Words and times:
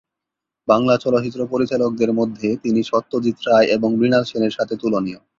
বাংলা 0.67 0.93
চলচ্চিত্র 0.97 1.39
পরিচালকদের 1.45 2.11
মধ্যে 2.13 2.47
তিনি 2.63 2.81
সত্যজিৎ 2.83 3.37
রায় 3.47 3.67
এবং 3.67 3.89
মৃণাল 3.95 4.23
সেনের 4.23 4.53
সাথে 4.53 4.73
তুলনীয়। 4.75 5.19